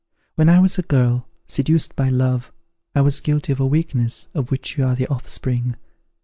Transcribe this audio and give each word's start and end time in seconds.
When 0.33 0.49
I 0.49 0.59
was 0.59 0.79
a 0.79 0.81
girl, 0.81 1.27
seduced 1.47 1.95
by 1.95 2.09
love, 2.09 2.51
I 2.95 3.01
was 3.01 3.19
guilty 3.19 3.51
of 3.51 3.59
a 3.59 3.67
weakness 3.67 4.29
of 4.33 4.49
which 4.49 4.75
you 4.79 4.83
are 4.83 4.95
the 4.95 5.05
offspring. 5.09 5.75